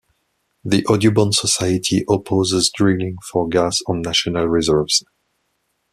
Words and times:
The 0.65 0.83
Audubon 0.87 1.31
society 1.31 2.03
opposes 2.09 2.71
drilling 2.75 3.17
for 3.29 3.47
gas 3.47 3.81
on 3.85 4.01
national 4.01 4.47
reserves. 4.47 5.03